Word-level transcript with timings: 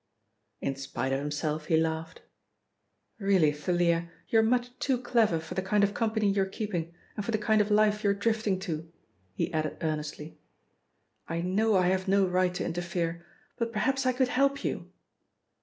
In 0.61 0.75
spite 0.77 1.13
of 1.13 1.19
himself 1.19 1.65
he 1.67 1.77
laughed. 1.77 2.23
"Really, 3.19 3.51
Thalia, 3.51 4.09
you're 4.29 4.41
much 4.41 4.71
too 4.79 4.97
clever 4.97 5.39
for 5.39 5.53
the 5.53 5.61
kind 5.61 5.83
of 5.83 5.93
company 5.93 6.27
you're 6.27 6.43
keeping 6.47 6.95
and 7.15 7.23
for 7.23 7.29
the 7.29 7.37
kind 7.37 7.61
of 7.61 7.69
life 7.69 8.03
you're 8.03 8.15
drifting 8.15 8.57
to," 8.61 8.91
he 9.35 9.53
added 9.53 9.77
earnestly. 9.81 10.39
"I 11.27 11.41
know 11.41 11.75
I 11.75 11.89
have 11.89 12.07
no 12.07 12.25
right 12.25 12.51
to 12.55 12.65
interfere, 12.65 13.23
but 13.59 13.71
perhaps 13.71 14.07
I 14.07 14.13
could 14.13 14.29
help 14.29 14.63
you. 14.63 14.89